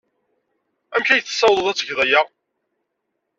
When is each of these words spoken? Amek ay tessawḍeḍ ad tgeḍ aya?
Amek 0.95 1.09
ay 1.09 1.21
tessawḍeḍ 1.21 1.67
ad 1.67 1.77
tgeḍ 1.77 1.99
aya? 2.03 2.21